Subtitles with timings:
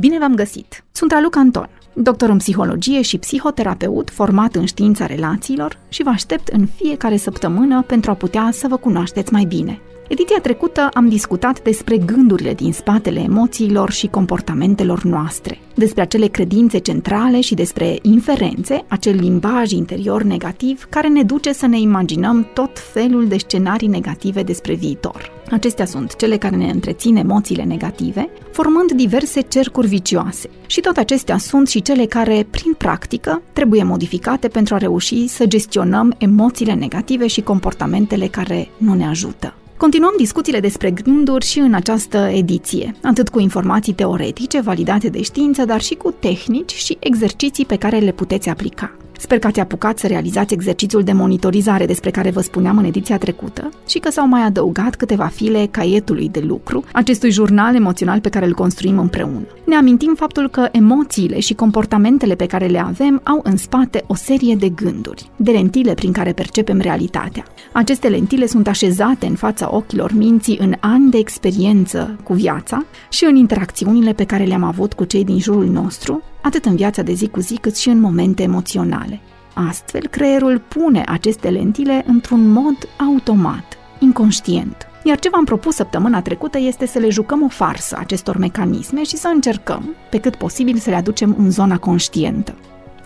[0.00, 0.84] Bine v-am găsit!
[0.92, 6.48] Sunt Raluca Anton, doctor în psihologie și psihoterapeut format în știința relațiilor și vă aștept
[6.48, 9.80] în fiecare săptămână pentru a putea să vă cunoașteți mai bine.
[10.10, 16.78] Ediția trecută am discutat despre gândurile din spatele emoțiilor și comportamentelor noastre, despre acele credințe
[16.78, 22.78] centrale și despre inferențe, acel limbaj interior negativ care ne duce să ne imaginăm tot
[22.92, 25.32] felul de scenarii negative despre viitor.
[25.50, 30.50] Acestea sunt cele care ne întrețin emoțiile negative, formând diverse cercuri vicioase.
[30.66, 35.46] Și tot acestea sunt și cele care, prin practică, trebuie modificate pentru a reuși să
[35.46, 39.54] gestionăm emoțiile negative și comportamentele care nu ne ajută.
[39.80, 45.64] Continuăm discuțiile despre gânduri și în această ediție, atât cu informații teoretice validate de știință,
[45.64, 48.96] dar și cu tehnici și exerciții pe care le puteți aplica.
[49.20, 53.18] Sper că ați apucat să realizați exercițiul de monitorizare despre care vă spuneam în ediția
[53.18, 58.28] trecută și că s-au mai adăugat câteva file caietului de lucru, acestui jurnal emoțional pe
[58.28, 59.46] care îl construim împreună.
[59.64, 64.14] Ne amintim faptul că emoțiile și comportamentele pe care le avem au în spate o
[64.14, 67.44] serie de gânduri, de lentile prin care percepem realitatea.
[67.72, 73.24] Aceste lentile sunt așezate în fața ochilor minții în ani de experiență cu viața și
[73.24, 77.12] în interacțiunile pe care le-am avut cu cei din jurul nostru, atât în viața de
[77.12, 79.20] zi cu zi, cât și în momente emoționale.
[79.54, 84.76] Astfel, creierul pune aceste lentile într-un mod automat, inconștient.
[85.04, 89.16] Iar ce v-am propus săptămâna trecută este să le jucăm o farsă acestor mecanisme și
[89.16, 92.54] să încercăm, pe cât posibil, să le aducem în zona conștientă.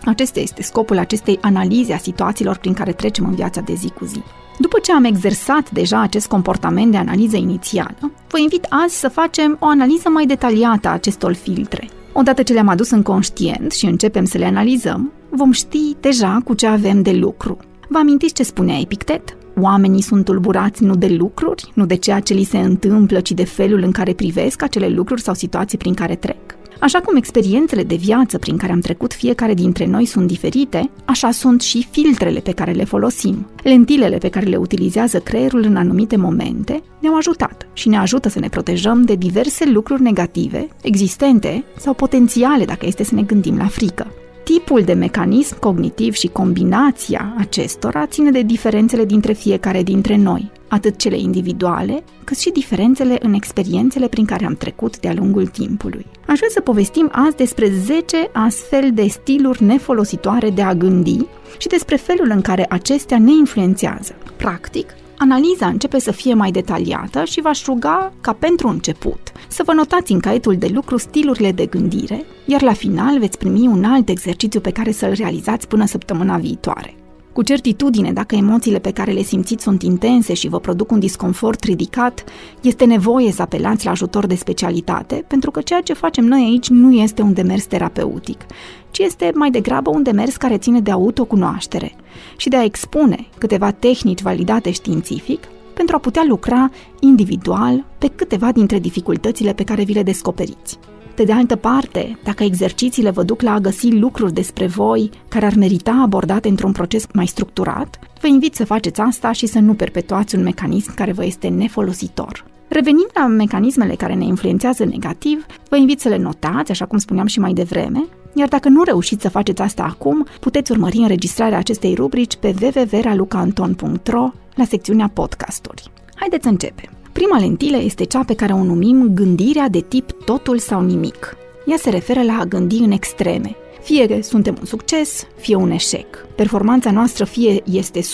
[0.04, 4.04] Acesta este scopul acestei analize a situațiilor prin care trecem în viața de zi cu
[4.04, 4.22] zi.
[4.58, 9.56] După ce am exersat deja acest comportament de analiză inițială, vă invit azi să facem
[9.60, 11.88] o analiză mai detaliată a acestor filtre.
[12.16, 16.54] Odată ce le-am adus în conștient și începem să le analizăm, vom ști deja cu
[16.54, 17.56] ce avem de lucru.
[17.88, 19.36] Vă amintiți ce spunea Epictet?
[19.60, 23.44] Oamenii sunt tulburați nu de lucruri, nu de ceea ce li se întâmplă, ci de
[23.44, 26.56] felul în care privesc acele lucruri sau situații prin care trec.
[26.80, 31.30] Așa cum experiențele de viață prin care am trecut fiecare dintre noi sunt diferite, așa
[31.30, 33.46] sunt și filtrele pe care le folosim.
[33.62, 38.38] Lentilele pe care le utilizează creierul în anumite momente ne-au ajutat și ne ajută să
[38.38, 43.66] ne protejăm de diverse lucruri negative, existente sau potențiale dacă este să ne gândim la
[43.66, 44.06] frică.
[44.44, 50.96] Tipul de mecanism cognitiv și combinația acestora ține de diferențele dintre fiecare dintre noi, atât
[50.96, 56.06] cele individuale, cât și diferențele în experiențele prin care am trecut de-a lungul timpului.
[56.26, 61.26] Aș vrea să povestim azi despre 10 astfel de stiluri nefolositoare de a gândi
[61.58, 64.14] și despre felul în care acestea ne influențează.
[64.36, 64.86] Practic,
[65.18, 70.12] Analiza începe să fie mai detaliată și v-aș ruga ca pentru început să vă notați
[70.12, 74.60] în caietul de lucru stilurile de gândire, iar la final veți primi un alt exercițiu
[74.60, 76.94] pe care să-l realizați până săptămâna viitoare.
[77.32, 81.64] Cu certitudine, dacă emoțiile pe care le simțiți sunt intense și vă produc un disconfort
[81.64, 82.24] ridicat,
[82.60, 86.68] este nevoie să apelați la ajutor de specialitate, pentru că ceea ce facem noi aici
[86.68, 88.46] nu este un demers terapeutic,
[88.90, 91.94] ci este mai degrabă un demers care ține de autocunoaștere
[92.36, 96.70] și de a expune câteva tehnici validate științific pentru a putea lucra
[97.00, 100.78] individual pe câteva dintre dificultățile pe care vi le descoperiți.
[101.14, 105.46] Pe de altă parte, dacă exercițiile vă duc la a găsi lucruri despre voi care
[105.46, 109.74] ar merita abordate într-un proces mai structurat, vă invit să faceți asta și să nu
[109.74, 112.44] perpetuați un mecanism care vă este nefolositor.
[112.68, 117.26] Revenind la mecanismele care ne influențează negativ, vă invit să le notați, așa cum spuneam
[117.26, 121.94] și mai devreme, iar dacă nu reușiți să faceți asta acum, puteți urmări înregistrarea acestei
[121.94, 125.90] rubrici pe www.ralucaanton.ro la secțiunea podcasturi.
[126.14, 126.90] Haideți să începem!
[127.12, 131.36] Prima lentilă este cea pe care o numim gândirea de tip totul sau nimic.
[131.66, 133.56] Ea se referă la a gândi în extreme.
[133.82, 136.26] Fie suntem un succes, fie un eșec.
[136.36, 138.04] Performanța noastră fie este 100%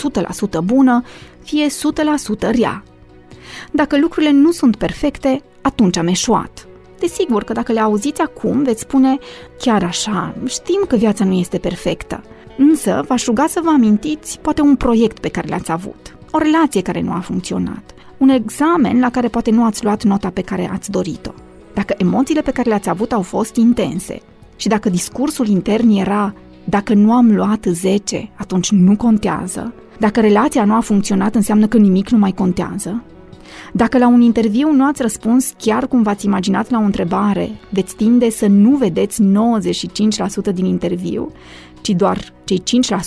[0.63, 1.03] bună,
[1.43, 1.71] fie 100%
[2.39, 2.83] rea.
[3.71, 6.67] Dacă lucrurile nu sunt perfecte, atunci am eșuat.
[6.99, 9.17] Desigur că dacă le auziți acum, veți spune,
[9.57, 12.23] chiar așa, știm că viața nu este perfectă.
[12.57, 16.81] Însă, v-aș ruga să vă amintiți poate un proiect pe care l-ați avut, o relație
[16.81, 20.69] care nu a funcționat, un examen la care poate nu ați luat nota pe care
[20.73, 21.31] ați dorit-o.
[21.73, 24.21] Dacă emoțiile pe care le-ați avut au fost intense
[24.55, 26.33] și dacă discursul intern era
[26.63, 31.77] dacă nu am luat 10, atunci nu contează, dacă relația nu a funcționat înseamnă că
[31.77, 33.03] nimic nu mai contează,
[33.73, 37.95] dacă la un interviu nu ați răspuns chiar cum v-ați imaginat la o întrebare, veți
[37.95, 41.31] tinde să nu vedeți 95% din interviu,
[41.81, 42.63] ci doar cei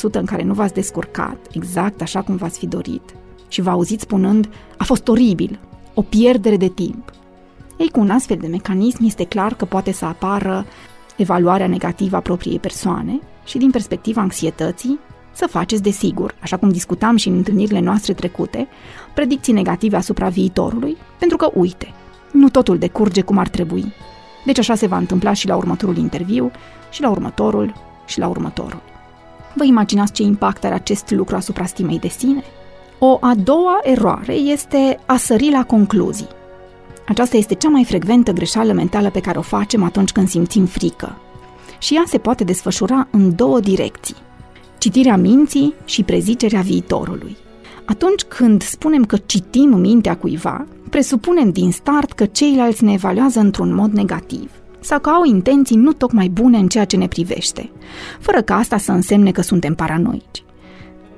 [0.08, 3.14] 5% în care nu v-ați descurcat, exact așa cum v-ați fi dorit,
[3.48, 5.58] și vă auziți spunând, a fost oribil,
[5.94, 7.10] o pierdere de timp.
[7.78, 10.66] Ei, cu un astfel de mecanism este clar că poate să apară
[11.16, 14.98] evaluarea negativă a propriei persoane și din perspectiva anxietății,
[15.32, 18.68] să faceți, desigur, așa cum discutam și în întâlnirile noastre trecute,
[19.14, 21.92] predicții negative asupra viitorului, pentru că, uite,
[22.32, 23.92] nu totul decurge cum ar trebui.
[24.44, 26.50] Deci așa se va întâmpla și la următorul interviu,
[26.90, 27.74] și la următorul,
[28.06, 28.82] și la următorul.
[29.54, 32.42] Vă imaginați ce impact are acest lucru asupra stimei de sine?
[32.98, 36.28] O a doua eroare este a sări la concluzii.
[37.08, 41.16] Aceasta este cea mai frecventă greșeală mentală pe care o facem atunci când simțim frică.
[41.78, 44.16] Și ea se poate desfășura în două direcții.
[44.78, 47.36] Citirea minții și prezicerea viitorului.
[47.84, 53.74] Atunci când spunem că citim mintea cuiva, presupunem din start că ceilalți ne evaluează într-un
[53.74, 54.50] mod negativ
[54.84, 57.70] sau că au intenții nu tocmai bune în ceea ce ne privește,
[58.20, 60.44] fără ca asta să însemne că suntem paranoici.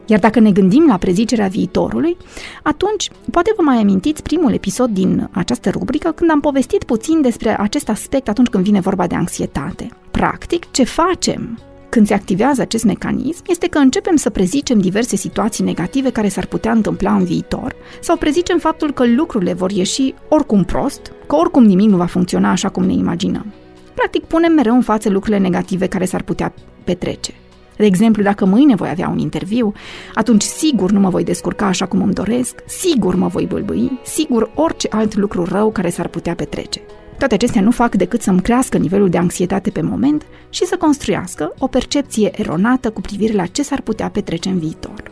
[0.07, 2.17] Iar dacă ne gândim la prezicerea viitorului,
[2.63, 7.61] atunci poate vă mai amintiți primul episod din această rubrică când am povestit puțin despre
[7.61, 9.89] acest aspect atunci când vine vorba de anxietate.
[10.11, 11.59] Practic, ce facem
[11.97, 16.47] când se activează acest mecanism este că începem să prezicem diverse situații negative care s-ar
[16.47, 21.65] putea întâmpla în viitor sau prezicem faptul că lucrurile vor ieși oricum prost, că oricum
[21.65, 23.53] nimic nu va funcționa așa cum ne imaginăm.
[23.95, 26.55] Practic punem mereu în față lucrurile negative care s-ar putea
[26.85, 27.35] petrece.
[27.77, 29.73] De exemplu, dacă mâine voi avea un interviu,
[30.15, 34.51] atunci sigur nu mă voi descurca așa cum îmi doresc, sigur mă voi bâlbâi, sigur
[34.55, 36.81] orice alt lucru rău care s-ar putea petrece.
[37.19, 41.53] Toate acestea nu fac decât să-mi crească nivelul de anxietate pe moment și să construiască
[41.59, 45.03] o percepție eronată cu privire la ce s-ar putea petrece în viitor.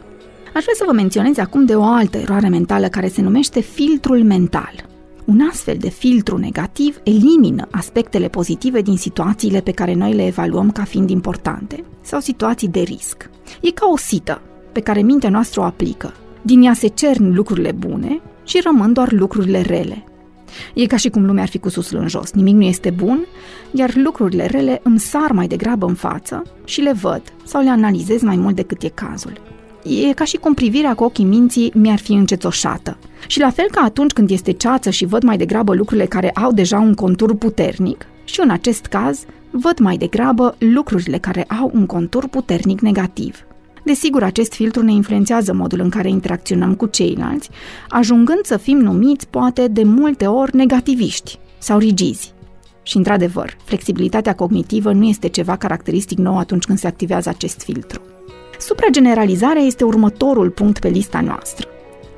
[0.55, 4.23] Aș vrea să vă menționez acum de o altă eroare mentală care se numește filtrul
[4.23, 4.89] mental.
[5.25, 10.71] Un astfel de filtru negativ elimină aspectele pozitive din situațiile pe care noi le evaluăm
[10.71, 13.31] ca fiind importante sau situații de risc.
[13.61, 14.41] E ca o sită
[14.73, 16.13] pe care mintea noastră o aplică.
[16.43, 20.05] Din ea se cern lucrurile bune și rămân doar lucrurile rele.
[20.75, 22.33] E ca și cum lumea ar fi cu susul în jos.
[22.33, 23.27] Nimic nu este bun,
[23.71, 28.23] iar lucrurile rele îmi sar mai degrabă în față și le văd sau le analizez
[28.23, 29.41] mai mult decât e cazul.
[30.09, 32.99] E ca și cum privirea cu ochii minții mi-ar fi încețoșată.
[33.27, 36.53] Și la fel ca atunci când este ceață și văd mai degrabă lucrurile care au
[36.53, 41.87] deja un contur puternic, și în acest caz văd mai degrabă lucrurile care au un
[41.87, 43.45] contur puternic negativ.
[43.85, 47.51] Desigur, acest filtru ne influențează modul în care interacționăm cu ceilalți,
[47.89, 52.33] ajungând să fim numiți, poate, de multe ori negativiști sau rigizi.
[52.83, 58.01] Și, într-adevăr, flexibilitatea cognitivă nu este ceva caracteristic nou atunci când se activează acest filtru.
[58.59, 61.69] Suprageneralizarea este următorul punct pe lista noastră.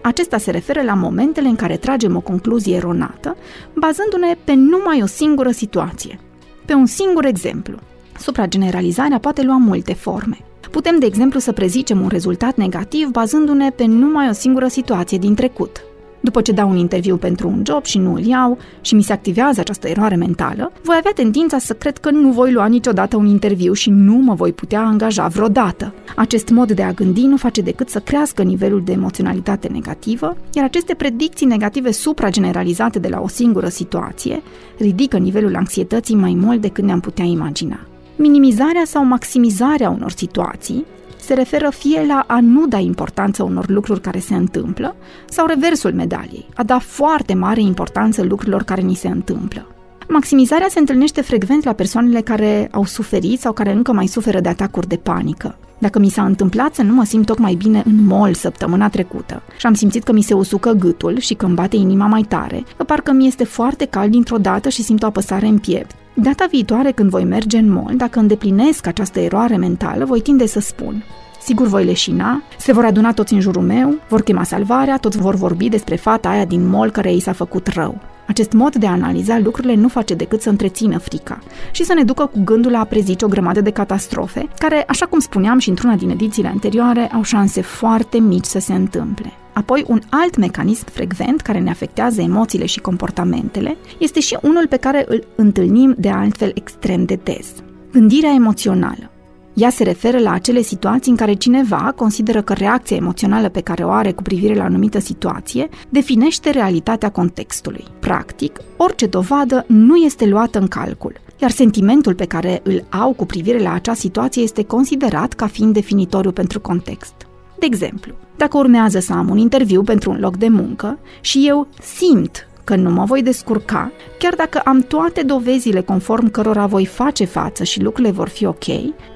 [0.02, 3.36] Acesta se referă la momentele în care tragem o concluzie eronată,
[3.74, 6.18] bazându-ne pe numai o singură situație,
[6.64, 7.78] pe un singur exemplu.
[8.18, 10.38] Suprageneralizarea poate lua multe forme.
[10.76, 15.34] Putem, de exemplu, să prezicem un rezultat negativ bazându-ne pe numai o singură situație din
[15.34, 15.80] trecut.
[16.20, 19.12] După ce dau un interviu pentru un job și nu îl iau și mi se
[19.12, 23.26] activează această eroare mentală, voi avea tendința să cred că nu voi lua niciodată un
[23.26, 25.94] interviu și nu mă voi putea angaja vreodată.
[26.16, 30.64] Acest mod de a gândi nu face decât să crească nivelul de emoționalitate negativă, iar
[30.64, 34.42] aceste predicții negative suprageneralizate de la o singură situație
[34.78, 37.80] ridică nivelul anxietății mai mult decât ne-am putea imagina.
[38.16, 40.84] Minimizarea sau maximizarea unor situații
[41.20, 44.96] se referă fie la a nu da importanță unor lucruri care se întâmplă,
[45.28, 49.66] sau reversul medaliei, a da foarte mare importanță lucrurilor care ni se întâmplă.
[50.08, 54.48] Maximizarea se întâlnește frecvent la persoanele care au suferit sau care încă mai suferă de
[54.48, 55.58] atacuri de panică.
[55.78, 59.66] Dacă mi s-a întâmplat să nu mă simt tocmai bine în mall săptămâna trecută și
[59.66, 62.84] am simțit că mi se usucă gâtul și că îmi bate inima mai tare, că
[62.84, 66.90] parcă mi este foarte cald dintr-o dată și simt o apăsare în piept, Data viitoare
[66.90, 71.04] când voi merge în mall, dacă îndeplinesc această eroare mentală, voi tinde să spun
[71.40, 75.34] Sigur voi leșina, se vor aduna toți în jurul meu, vor chema salvarea, toți vor
[75.34, 78.00] vorbi despre fata aia din mall care i s-a făcut rău.
[78.26, 81.38] Acest mod de a analiza lucrurile nu face decât să întrețină frica
[81.70, 85.06] și să ne ducă cu gândul la a prezice o grămadă de catastrofe, care, așa
[85.06, 89.32] cum spuneam și într-una din edițiile anterioare, au șanse foarte mici să se întâmple.
[89.52, 94.76] Apoi, un alt mecanism frecvent care ne afectează emoțiile și comportamentele este și unul pe
[94.76, 97.46] care îl întâlnim de altfel extrem de des.
[97.92, 99.10] Gândirea emoțională.
[99.56, 103.84] Ea se referă la acele situații în care cineva consideră că reacția emoțională pe care
[103.84, 107.84] o are cu privire la o anumită situație definește realitatea contextului.
[108.00, 113.26] Practic, orice dovadă nu este luată în calcul, iar sentimentul pe care îl au cu
[113.26, 117.14] privire la acea situație este considerat ca fiind definitoriu pentru context.
[117.58, 121.68] De exemplu, dacă urmează să am un interviu pentru un loc de muncă și eu
[121.82, 127.24] simt că nu mă voi descurca, chiar dacă am toate dovezile conform cărora voi face
[127.24, 128.64] față și lucrurile vor fi ok,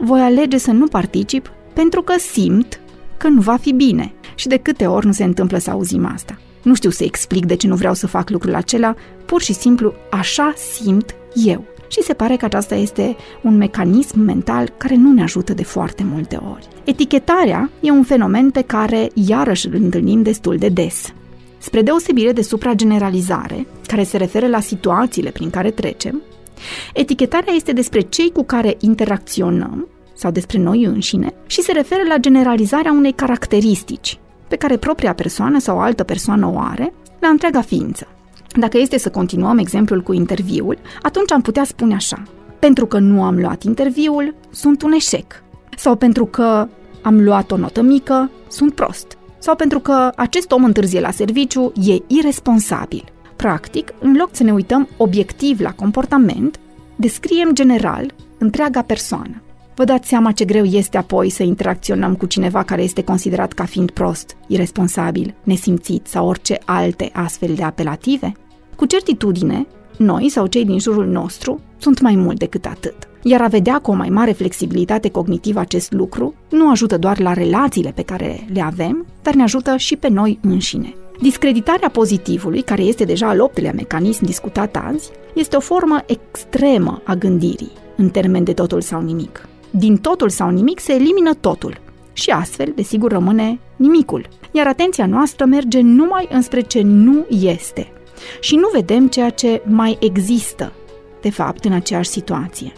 [0.01, 2.81] voi alege să nu particip pentru că simt
[3.17, 4.13] că nu va fi bine.
[4.35, 6.39] Și de câte ori nu se întâmplă să auzim asta.
[6.63, 8.95] Nu știu să explic de ce nu vreau să fac lucrul acela,
[9.27, 11.65] pur și simplu așa simt eu.
[11.89, 16.05] Și se pare că aceasta este un mecanism mental care nu ne ajută de foarte
[16.13, 16.69] multe ori.
[16.85, 21.13] Etichetarea e un fenomen pe care iarăși îl întâlnim destul de des.
[21.61, 26.23] Spre deosebire de suprageneralizare, care se referă la situațiile prin care trecem,
[26.95, 32.17] Etichetarea este despre cei cu care interacționăm sau despre noi înșine și se referă la
[32.17, 37.61] generalizarea unei caracteristici pe care propria persoană sau o altă persoană o are la întreaga
[37.61, 38.07] ființă.
[38.59, 42.23] Dacă este să continuăm exemplul cu interviul, atunci am putea spune așa.
[42.59, 45.43] Pentru că nu am luat interviul, sunt un eșec.
[45.77, 46.69] Sau pentru că
[47.03, 49.19] am luat o notă mică, sunt prost.
[49.41, 53.05] Sau pentru că acest om întârzie la serviciu, e irresponsabil.
[53.37, 56.61] Practic, în loc să ne uităm obiectiv la comportament,
[56.97, 59.43] descriem general întreaga persoană.
[59.75, 63.65] Vă dați seama ce greu este apoi să interacționăm cu cineva care este considerat ca
[63.65, 68.33] fiind prost, irresponsabil, nesimțit sau orice alte astfel de apelative?
[68.77, 69.67] Cu certitudine,
[69.97, 73.10] noi sau cei din jurul nostru sunt mai mult decât atât.
[73.23, 77.33] Iar a vedea cu o mai mare flexibilitate cognitivă acest lucru nu ajută doar la
[77.33, 80.95] relațiile pe care le avem, dar ne ajută și pe noi înșine.
[81.21, 87.15] Discreditarea pozitivului, care este deja al optelea mecanism discutat azi, este o formă extremă a
[87.15, 89.49] gândirii, în termen de totul sau nimic.
[89.71, 91.81] Din totul sau nimic se elimină totul
[92.13, 94.29] și astfel, desigur, rămâne nimicul.
[94.53, 97.93] Iar atenția noastră merge numai înspre ce nu este
[98.41, 100.73] și nu vedem ceea ce mai există,
[101.21, 102.73] de fapt, în aceeași situație.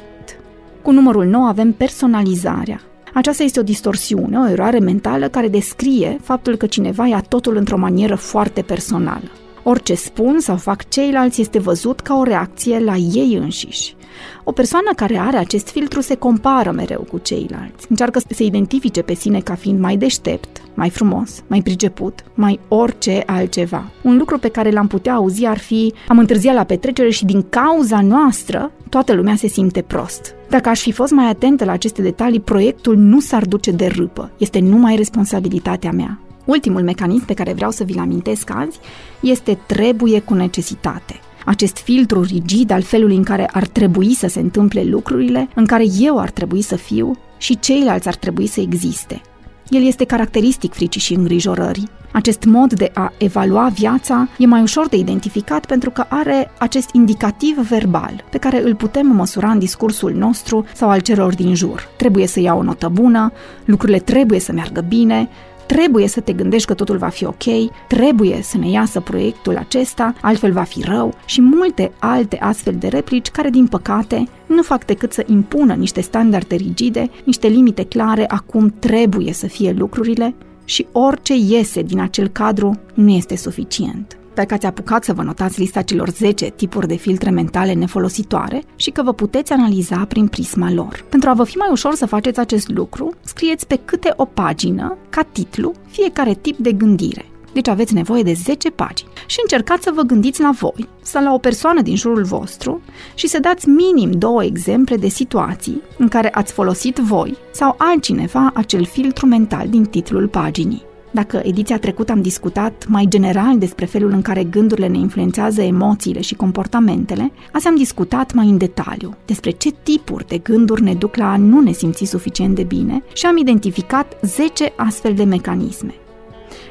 [0.82, 2.80] Cu numărul 9 avem personalizarea.
[3.14, 7.78] Aceasta este o distorsiune, o eroare mentală care descrie faptul că cineva ia totul într-o
[7.78, 9.30] manieră foarte personală.
[9.62, 13.96] Orice spun sau fac ceilalți este văzut ca o reacție la ei înșiși.
[14.44, 17.86] O persoană care are acest filtru se compară mereu cu ceilalți.
[17.88, 22.60] Încearcă să se identifice pe sine ca fiind mai deștept, mai frumos, mai priceput, mai
[22.68, 23.90] orice altceva.
[24.02, 27.44] Un lucru pe care l-am putea auzi ar fi am întârziat la petrecere și din
[27.48, 30.34] cauza noastră toată lumea se simte prost.
[30.49, 34.30] Dacă aș fi fost mai atentă la aceste detalii, proiectul nu s-ar duce de râpă.
[34.38, 36.20] Este numai responsabilitatea mea.
[36.44, 38.78] Ultimul mecanism pe care vreau să vi-l amintesc azi
[39.20, 41.20] este trebuie cu necesitate.
[41.44, 45.84] Acest filtru rigid al felului în care ar trebui să se întâmple lucrurile, în care
[45.99, 49.20] eu ar trebui să fiu și ceilalți ar trebui să existe.
[49.68, 51.88] El este caracteristic fricii și îngrijorării.
[52.12, 56.88] Acest mod de a evalua viața e mai ușor de identificat pentru că are acest
[56.92, 61.88] indicativ verbal pe care îl putem măsura în discursul nostru sau al celor din jur.
[61.97, 63.33] Trebuie să iau o notă bună,
[63.64, 65.28] lucrurile trebuie să meargă bine,
[65.66, 70.14] trebuie să te gândești că totul va fi ok, trebuie să ne iasă proiectul acesta,
[70.21, 74.85] altfel va fi rău și multe alte astfel de replici care, din păcate, nu fac
[74.85, 80.35] decât să impună niște standarde rigide, niște limite clare a cum trebuie să fie lucrurile
[80.64, 85.61] și orice iese din acel cadru nu este suficient dacă ați apucat să vă notați
[85.61, 90.73] lista celor 10 tipuri de filtre mentale nefolositoare și că vă puteți analiza prin prisma
[90.73, 91.04] lor.
[91.09, 94.97] Pentru a vă fi mai ușor să faceți acest lucru, scrieți pe câte o pagină,
[95.09, 97.31] ca titlu, fiecare tip de gândire.
[97.52, 99.11] Deci aveți nevoie de 10 pagini.
[99.26, 102.80] Și încercați să vă gândiți la voi sau la o persoană din jurul vostru
[103.14, 108.50] și să dați minim două exemple de situații în care ați folosit voi sau altcineva
[108.54, 110.90] acel filtru mental din titlul paginii.
[111.14, 116.21] Dacă ediția trecută am discutat mai general despre felul în care gândurile ne influențează emoțiile
[116.21, 121.16] și comportamentele, azi am discutat mai în detaliu despre ce tipuri de gânduri ne duc
[121.16, 125.94] la a nu ne simți suficient de bine și am identificat 10 astfel de mecanisme.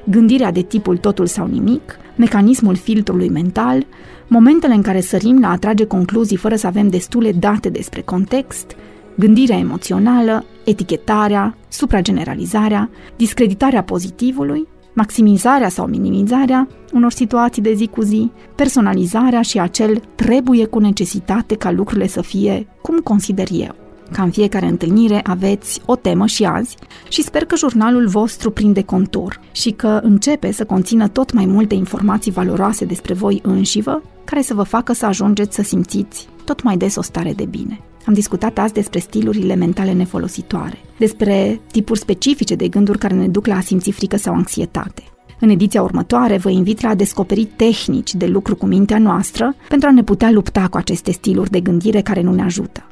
[0.06, 3.86] Gândirea de tipul totul sau nimic, mecanismul filtrului mental,
[4.28, 8.76] momentele în care sărim la a trage concluzii fără să avem destule date despre context,
[9.16, 18.32] gândirea emoțională, etichetarea, suprageneralizarea, discreditarea pozitivului, maximizarea sau minimizarea unor situații de zi cu zi,
[18.56, 23.81] personalizarea și acel trebuie cu necesitate ca lucrurile să fie cum consider eu.
[24.12, 26.76] Ca în fiecare întâlnire aveți o temă și azi
[27.10, 31.76] și sper că jurnalul vostru prinde contur și că începe să conțină tot mai multe
[31.76, 36.78] informații valoroase despre voi înșivă, care să vă facă să ajungeți să simțiți tot mai
[36.78, 37.80] des o stare de bine.
[38.06, 43.46] Am discutat azi despre stilurile mentale nefolositoare, despre tipuri specifice de gânduri care ne duc
[43.46, 45.04] la a simți frică sau anxietate.
[45.40, 49.88] În ediția următoare vă invit la a descoperi tehnici de lucru cu mintea noastră pentru
[49.88, 52.91] a ne putea lupta cu aceste stiluri de gândire care nu ne ajută.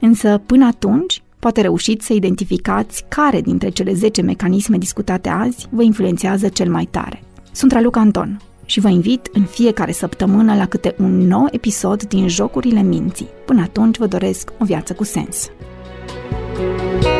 [0.00, 5.82] Însă, până atunci, poate reușiți să identificați care dintre cele 10 mecanisme discutate azi vă
[5.82, 7.22] influențează cel mai tare.
[7.52, 12.28] Sunt Raluca Anton și vă invit în fiecare săptămână la câte un nou episod din
[12.28, 13.28] Jocurile Minții.
[13.46, 15.50] Până atunci vă doresc o viață cu sens.
[16.56, 17.19] thank you